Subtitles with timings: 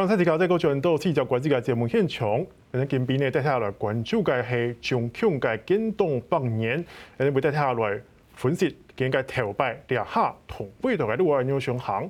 [0.00, 2.42] 刚才提到这个全都是在国际嘅节目现场，
[2.72, 6.82] 诶，今边呢带下来关注嘅系中共嘅建党百年，
[7.18, 8.00] 诶，会带下来
[8.32, 12.08] 分析今个头摆两下同背头嘅路外牛熊行，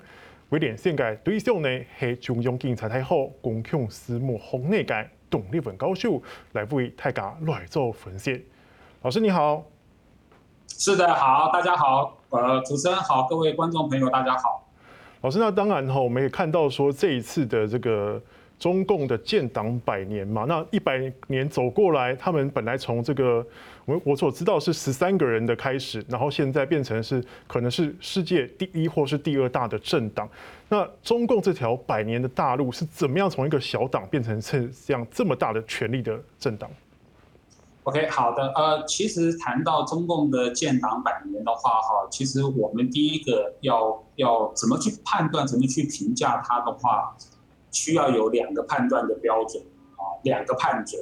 [0.50, 6.22] 为连线的对象呢系中央警察太后共享事务洪内嘅董立文教授
[6.52, 8.46] 来为大家来做分析。
[9.02, 9.64] 老师你好，
[10.68, 14.59] 是的，好，大家好，呃，主持人好，各位观众朋友大家好。
[15.22, 18.20] 老师，那当然哈，我们也看到说这一次的这个
[18.58, 23.46] 中共的建党百年嘛，那一百年走过来，他们本来从这个
[23.84, 30.28] 我我所知道是十三个人的开始，然后现在变成是可能是世界第一或是第二大的政党。
[30.70, 36.70] 那中共这条百年的大路是怎么样从一个小党变成这样这么大的权力的政党
[37.90, 47.16] ？OK，好的，呃，其实谈到中共的建党百年的话，哈，其实我们第一个要要怎么去判断，怎么去评价它的话，
[47.72, 49.60] 需要有两个判断的标准，
[49.96, 51.00] 啊，两个判准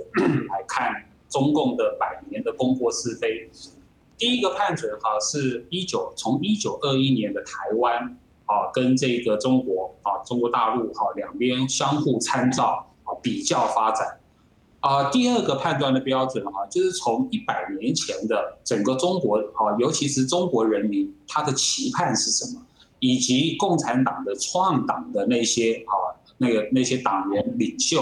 [0.48, 0.90] 来看
[1.28, 3.50] 中共的百年的功过是非。
[4.16, 14.17] 第一个判准哈，是一九从一九二一年的台湾啊，跟这个中国啊，中国大陆哈，两边相互参照啊，比较发展。
[14.88, 22.62] 啊，第二个判断的标准哈，就是从一百年前的整个中国啊，尤其是中国人民他的期盼是什么，
[22.98, 25.92] 以及共产党的创党的那些啊，
[26.38, 28.00] 那个那些党员领袖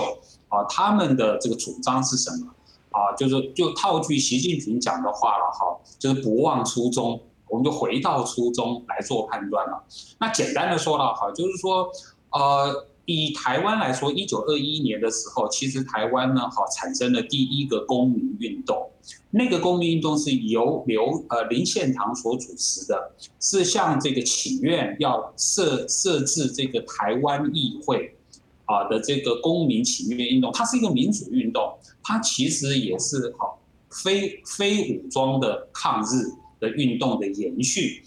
[0.49, 2.47] 啊，他们的这个主张是什么
[2.91, 3.11] 啊？
[3.17, 9.83] 就是就套句习近平讲的话了哈，就是不忘初衷，我们就回到初衷来做判断了。
[10.21, 11.89] 那简单的说了哈，就是说
[12.31, 12.87] 呃。
[13.07, 18.91] 以台湾来说，一九二一年的时候，其实台湾呢，好产生了第一个公民运动。
[19.31, 28.17] 那个公民运动是由刘呃林献堂所主持的，是向这个请愿要设设置这个台湾议会
[28.65, 30.51] 啊的这个公民请愿运动。
[30.53, 36.25] 它是一个民主运动，它其实也是好非非武装的抗日
[36.59, 38.03] 的运动的延续。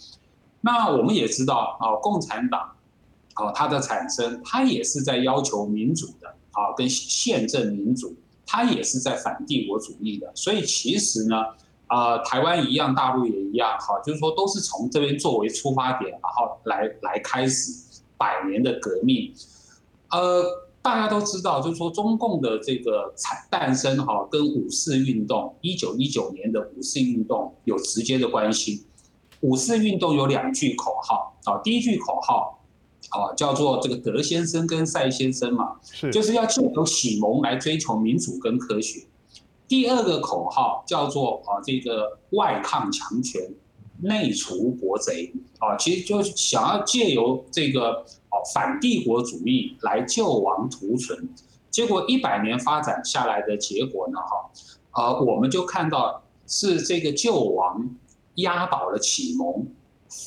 [0.60, 2.76] 那我们也知道啊，共产党。
[3.40, 8.14] 哦，它的产生，它也是在要求民主的，啊，跟宪政民主，
[8.46, 10.30] 它也是在反帝国主义的。
[10.36, 11.36] 所以其实呢，
[11.88, 17.72] 啊，台湾一样，大陆也一样，哈，就是说都是从这边作为出发点，然后来来开始
[18.18, 19.34] 百年的革命。
[20.12, 20.44] 呃，
[20.82, 28.86] 大家都知道，就是说中共的这个产诞生，哈，跟五四运动，一九一九年的五四运动有直接的关系。
[29.42, 32.59] 五四运动有两句口号，啊，第一句口号。
[33.12, 39.06] 哦，叫做这个德先生跟赛先生嘛，是，就是要借由启蒙来追求民主跟科学。
[39.68, 43.54] 第二个口号叫做啊，这个外抗强权，
[44.02, 47.92] 内除国贼啊，其实就是想要借由这个
[48.30, 51.30] 哦反帝国主义来救亡图存。
[51.70, 54.50] 结果一百年发展下来的结果呢，哈，
[54.92, 57.96] 啊，我们就看到是这个救亡
[58.36, 59.68] 压倒了启蒙，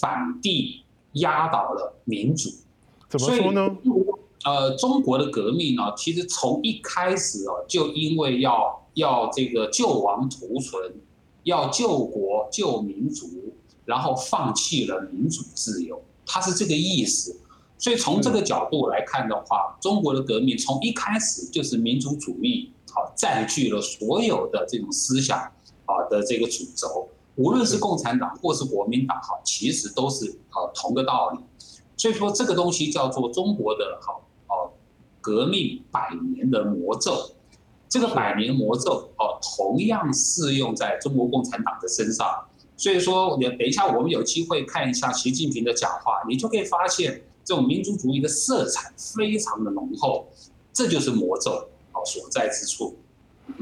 [0.00, 0.82] 反帝
[1.14, 2.49] 压倒了民主。
[3.12, 3.76] 怎么说呢？
[4.44, 10.94] 呃，中国的革命呢，其实从一开始哦，就因为要要这个救亡图存，
[11.42, 13.28] 要救国救民族，
[13.84, 17.36] 然后放弃了民主自由，它是这个意思。
[17.76, 25.38] 所以从这个角度来看的话，中国的革命从一开始就是民族主义啊，占据了所有的这种思想
[25.84, 31.38] 啊的这个主轴，无论是共产党或是国民党哈，其实都是啊同个道理。
[32.02, 34.72] 所以说，这个东西叫做中国的好哦，
[35.20, 37.30] 革命百年的魔咒。
[37.88, 42.26] 这个百年魔咒哦，同样适用在中国共产党的身上。
[42.76, 50.26] 所以说，你等一下，我们有机会看一下习近平的讲话，你就可以发现这种民族主义的色彩非常的浓厚。
[50.72, 51.52] 这就是魔咒
[51.92, 52.96] 哦所在之处。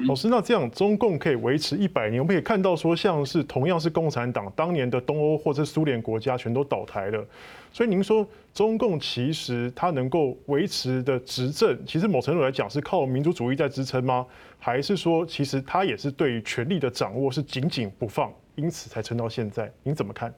[0.07, 7.25] 老师，那这样中共可以维持一百年，我们可以看到说，像是同样是共产党，当年的东欧或者苏联国家全都倒台了。
[7.73, 14.27] 所以您说中共其实它能够维持的执政，其实某程度来讲是靠民族主义在支撑吗？
[14.59, 19.73] 还是说其实它也是对于权力的掌握是紧紧不放，因此才撑到现在？
[19.83, 20.33] 您怎么看？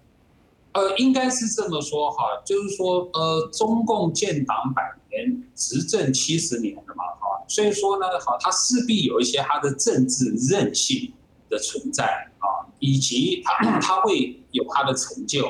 [0.72, 7.04] 呃，应该是这么说哈，就是说呃，中共建党百年，执政七十年了嘛。
[7.52, 11.12] 所以说呢，好，他势必有一些他的政治韧性
[11.50, 12.06] 的存在
[12.38, 15.46] 啊，以及他他 会有他的成就。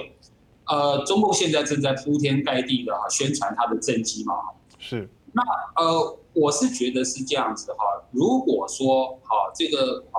[0.66, 4.34] 呃，中共现在正在铺天盖地的宣传他的政绩嘛。
[4.80, 5.08] 是。
[5.32, 5.42] 那
[5.76, 7.78] 呃，我是觉得是这样子哈。
[8.10, 10.18] 如果说好这个啊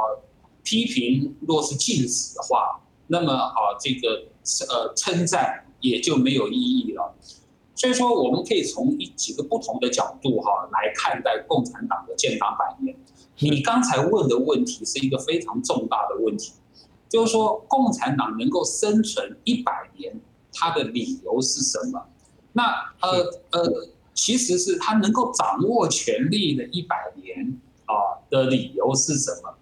[0.63, 4.23] 批评若是禁止的话，那么啊这个
[4.69, 7.13] 呃称赞也就没有意义了。
[7.83, 12.95] 所以说，我们可以从一几个不同的角度哈来看待共产党的建党百年。
[13.39, 16.53] 你刚才问的问题是一个非常重大的问题，
[17.09, 20.17] 就是说共产党能够生存一百年，
[20.53, 22.01] 它的理由是什么？
[22.53, 22.63] 那
[23.01, 23.19] 呃
[23.51, 29.53] 呃，其实是他能够掌握权力的一百年啊的理由是什么？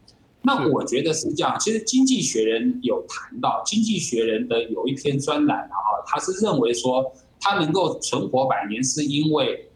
[0.43, 1.57] 那我觉得是这样。
[1.59, 7.11] 其实《经济学人》有谈到，《经济学人》的有一篇专栏啊，他是认为说。
[7.41, 9.67] 它能够存活百年，是因为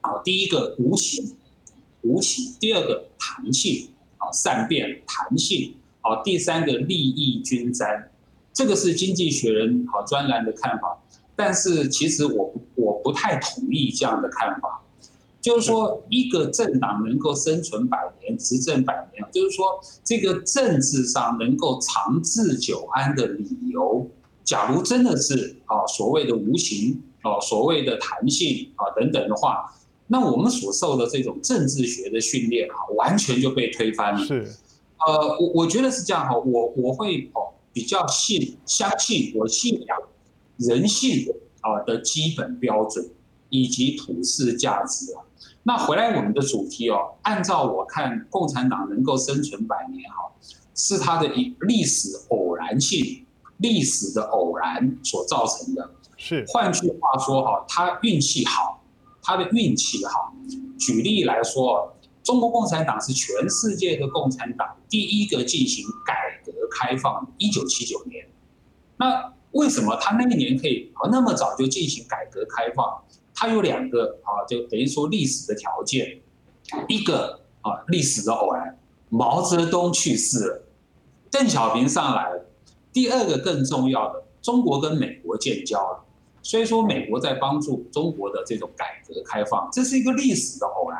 [0.00, 1.36] 啊，第一个无情，
[2.00, 8.10] 无情；第二个弹性，啊，善变弹性；啊，第三个利益均沾。
[8.54, 10.98] 这个是经济学人好专栏的看法，
[11.36, 14.82] 但是其实我我不太同意这样的看法。
[15.42, 24.10] 就是说，一个政党能够生存百年、执政百年，就是说，这个政治上能够长治久安的理由，
[24.42, 27.02] 假如真的是啊所谓的无情。
[27.22, 29.72] 哦，所谓的弹性啊等等的话，
[30.06, 34.24] 那我们所受的这种政治学的训练啊，完全就被推翻了。
[34.24, 34.56] 是，
[35.06, 39.98] 呃，我我觉得是这样哈，我我会哦比较信相信我信仰
[40.56, 41.26] 人性
[41.60, 43.08] 啊的基本标准
[43.50, 45.22] 以及普世价值啊。
[45.62, 50.32] 那回来我们的主题哦，按照我看，共产党能够生存百年哈，
[50.74, 53.26] 是它的一历史偶然性，
[53.58, 55.90] 历史的偶然所造成的。
[56.22, 58.84] 是，换句话说哈，他运气好，
[59.22, 60.34] 他的运气好。
[60.78, 68.28] 举例来说，中国共产党是全世界的共产党第一个进行改革开放，一九七九年。
[68.98, 73.02] 那为什么他那一年可以那么早就进行改革开放？
[73.34, 76.20] 他有两个啊，就等于说历史的条件，
[76.86, 78.78] 一个啊历史的偶然，
[79.08, 80.62] 毛泽东去世了，
[81.30, 82.44] 邓小平上来了。
[82.92, 86.04] 第二个更重要的，中国跟美国建交了。
[86.42, 90.98] 所以说，美国在帮助中国的这种改革开放，这是一个历史的偶然。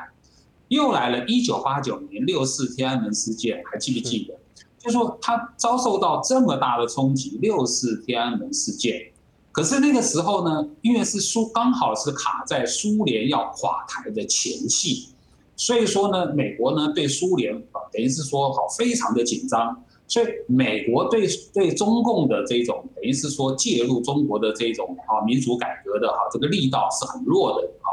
[0.69, 4.35] 又来了一九八九年六四天安门事件，还记不记得？
[4.79, 9.11] 就是说他遭受到这么大的冲击，六四天安门事件。
[9.51, 15.09] 可是那个时候呢，因为是苏刚好是卡在苏联要垮台的前夕，
[15.57, 19.83] 所以说呢，美国呢对苏联啊，等于是说好非常的紧张。
[20.11, 21.25] 所以，美国对
[21.55, 27.89] 对中共的这种等于是说介入中国的这种啊民主改革的哈这个力道是很弱的啊。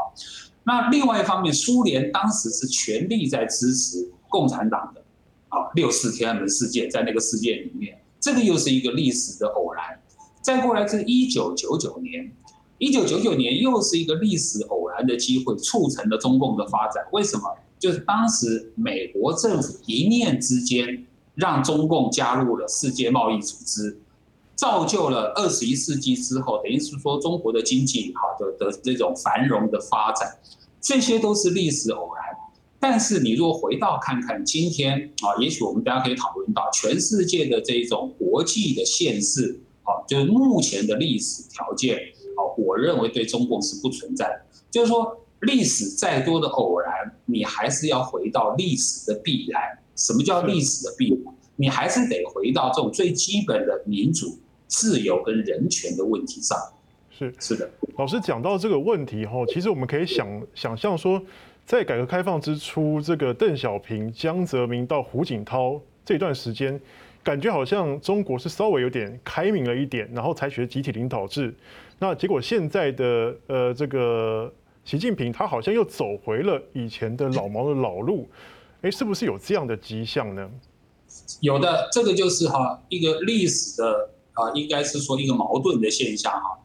[0.64, 5.00] 那另外一方面，苏联当时是全力在支持共产党的
[5.48, 9.84] 啊六四天安门事件，在那个事件里面，这个又是一个历史的偶然。
[10.42, 12.32] 再过来是一九九九年，
[12.78, 17.06] 一九九九年又是一个历史偶然的机会，促成了中共的发展。
[17.12, 17.44] 为什么？
[17.78, 21.04] 就是当时美国政府一念之间。
[21.38, 23.96] 让中共加入了世界贸易组织，
[24.56, 30.36] 造就了二十一世纪之后，等于是说中国的经济好的的这种繁荣的发展，
[30.80, 32.24] 这些都是历史偶然。
[32.80, 41.96] 但是你若回到看看今天啊，也许我们大家可以讨论到全世界的这种国际的现实啊，就是目前的历史条件
[42.36, 44.42] 啊，我认为对中共是不存在的。
[44.72, 49.78] 就是说历史再多的偶然，你还是要回到历史的必然。
[49.98, 51.34] 什么叫历史的必然？
[51.56, 54.38] 你还是得回到这种最基本的民主、
[54.68, 56.56] 自由跟人权的问题上。
[57.10, 61.20] 是是的，老师讲到这个问题后，其实我们可以想想象说，
[61.66, 66.80] 在改革开放之初，这个邓小平、江泽民到胡锦涛这段时间，
[67.24, 71.52] 感觉好像中国是稍微有点开明了一点，然后采取了集体领导制。
[71.98, 74.52] 那结果现在的呃这个
[74.84, 78.28] 习近平，他好像又走回了以前的老毛的老路。
[78.82, 80.48] 哎，是不是有这样的迹象呢？
[81.40, 86.58] 有的，这个就是哈一个历史的啊，应该是说一个矛盾的现象哈。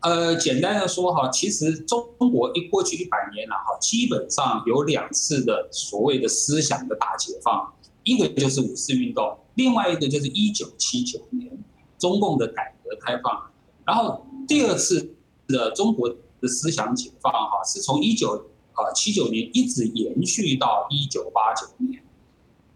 [0.00, 7.70] 呃，简单的说哈，其实中国一过去一百年了哈，基本上有两次的所谓的思想的大解放，
[8.02, 11.50] 一个就是五四运动，另外一个就是一九七九年
[11.98, 13.50] 中共的改革开放。
[13.84, 15.14] 然后第二次
[15.48, 16.08] 的中国
[16.40, 18.42] 的思想解放哈，是从一九。
[18.82, 22.02] 啊，七九年一直延续到一九八九年，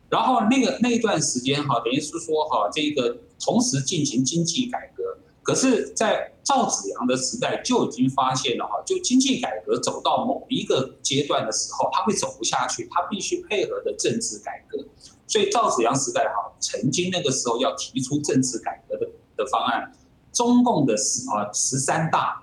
[0.08, 14.84] 然后那个那段时间哈，等于是说哈，这个同时进行经济改革，可是，在赵紫阳的时代就已经发现了哈，就经济改革走到某一个阶段的时候，他会走不下去，他必须配合的政治改革，
[15.26, 19.06] 所以赵紫阳时代哈，曾经那个时候要提出政治改革的
[19.36, 19.92] 的方案，
[20.32, 22.42] 中共的十啊十三大。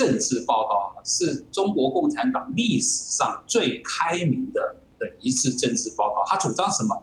[0.00, 6.24] 政治报告是中国共产党历史上最开明的的一次政治报告。
[6.26, 7.02] 他主张什么？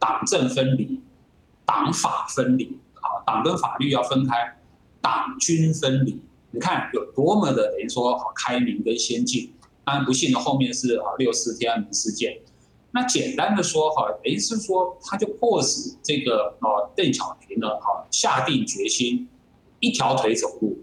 [0.00, 1.00] 党政分离，
[1.64, 4.58] 党法分离啊，党跟法律要分开，
[5.00, 6.20] 党军分离，
[6.50, 9.54] 你看有多么的等于说好开明跟先进。
[9.84, 12.40] 当然不幸的后面是啊六四天安门事件。
[12.90, 19.28] 那简单的说哈，等于是说他就迫使这个啊邓小平呢哈下定决心
[19.78, 20.76] 一条腿走路。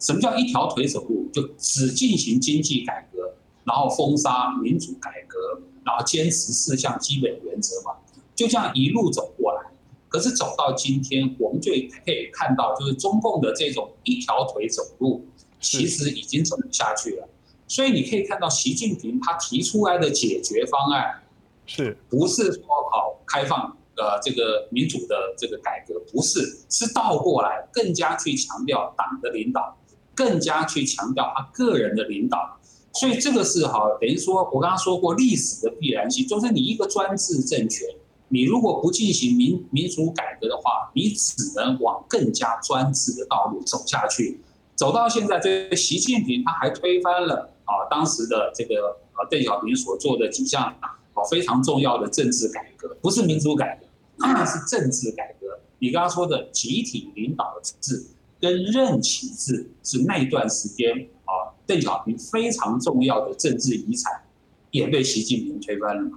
[0.00, 1.28] 什么叫一条腿走路？
[1.32, 7.92] 就只进行经济改革，然后封杀民主改革，然后坚持四项基本原则嘛，
[8.34, 9.70] 就这样一路走过来。
[10.08, 11.70] 可是走到今天，我们就
[12.04, 15.24] 可以看到，就是中共的这种一条腿走路，
[15.60, 17.28] 其实已经走不下去了。
[17.68, 21.22] 所以你可以看到，习近平他提出来的解决方案，
[21.66, 26.00] 是不是说好开放呃这个民主的这个改革？
[26.10, 29.76] 不是，是倒过来，更加去强调党的领导。
[30.20, 32.58] 更加去强调他个人的领导，
[32.92, 37.88] 所以这个是哈，等于说我刚刚说过历史的必然性，就是你一个专制政权，
[38.28, 44.38] 你如果不进行民民主改革的话，你只能往更加专制的道路走下去。
[44.76, 50.98] 走到现在，这习近平他还推翻了啊当时的这个呃邓小平所做的几项啊
[51.30, 55.58] 非常重要的政治改革，不是民主改革，是政治改革。
[55.78, 58.04] 你刚刚说的集体领导的制。
[58.40, 60.92] 跟任期制是那一段时间
[61.24, 64.22] 啊，邓小平非常重要的政治遗产，
[64.70, 66.10] 也被习近平推翻了。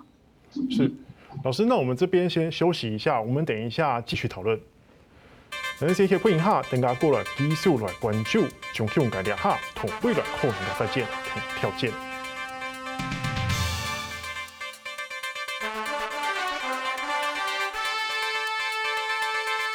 [0.69, 0.91] 是，
[1.43, 4.59] 老师，那我们这边先休息一下，我们等一下继续讨论。
[5.79, 12.12] 等这些欢迎哈，等下过来继续来关注，重新改掉哈，同未来后续的再见，同条件。